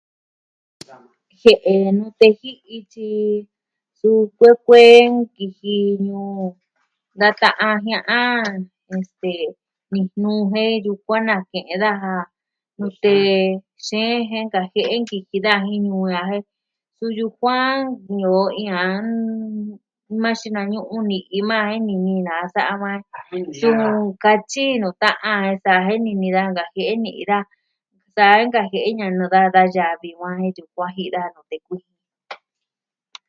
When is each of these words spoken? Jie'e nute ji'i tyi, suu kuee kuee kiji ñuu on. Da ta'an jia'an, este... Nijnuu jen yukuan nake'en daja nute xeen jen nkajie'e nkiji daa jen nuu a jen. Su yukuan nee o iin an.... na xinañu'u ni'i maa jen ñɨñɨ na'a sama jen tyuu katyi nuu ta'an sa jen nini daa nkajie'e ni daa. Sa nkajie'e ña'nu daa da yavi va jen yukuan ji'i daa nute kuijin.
Jie'e 1.41 1.75
nute 1.97 2.27
ji'i 2.39 2.77
tyi, 2.93 3.11
suu 3.97 4.21
kuee 4.37 4.55
kuee 4.65 4.99
kiji 5.33 5.75
ñuu 6.05 6.29
on. 6.43 6.51
Da 7.19 7.27
ta'an 7.41 7.75
jia'an, 7.85 8.47
este... 8.99 9.33
Nijnuu 9.93 10.41
jen 10.51 10.71
yukuan 10.85 11.23
nake'en 11.29 11.81
daja 11.83 12.15
nute 12.79 13.13
xeen 13.85 14.19
jen 14.29 14.45
nkajie'e 14.47 14.95
nkiji 15.01 15.37
daa 15.45 15.65
jen 15.67 15.83
nuu 15.89 16.05
a 16.19 16.21
jen. 16.29 16.43
Su 16.97 17.05
yukuan 17.19 17.73
nee 18.15 18.31
o 18.41 18.43
iin 18.61 18.73
an.... 18.89 19.07
na 20.21 20.29
xinañu'u 20.39 20.97
ni'i 21.09 21.39
maa 21.49 21.65
jen 21.71 21.83
ñɨñɨ 21.89 22.15
na'a 22.27 22.45
sama 22.55 22.89
jen 23.29 23.45
tyuu 23.57 23.97
katyi 24.23 24.65
nuu 24.81 24.93
ta'an 25.03 25.45
sa 25.63 25.73
jen 25.87 26.01
nini 26.05 26.27
daa 26.35 26.49
nkajie'e 26.51 26.93
ni 27.03 27.11
daa. 27.31 27.45
Sa 28.15 28.25
nkajie'e 28.47 28.89
ña'nu 28.99 29.25
daa 29.33 29.47
da 29.55 29.63
yavi 29.75 30.09
va 30.21 30.29
jen 30.41 30.53
yukuan 30.57 30.93
ji'i 30.95 31.13
daa 31.15 31.27
nute 31.35 31.55
kuijin. 31.65 31.97